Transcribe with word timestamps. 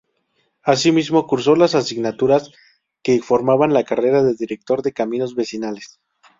Asimismo, 0.63 1.27
cursó 1.27 1.55
las 1.55 1.75
asignaturas 1.75 2.49
que 3.03 3.21
formaban 3.21 3.71
la 3.71 3.83
carrera 3.83 4.23
de 4.23 4.33
director 4.33 4.81
de 4.81 4.93
caminos 4.93 5.35
vecinales. 5.35 5.99